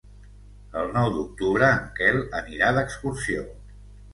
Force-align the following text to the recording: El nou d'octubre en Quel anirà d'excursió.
El 0.83 0.89
nou 0.95 1.09
d'octubre 1.17 1.69
en 1.75 1.85
Quel 2.01 2.17
anirà 2.41 2.73
d'excursió. 2.79 3.49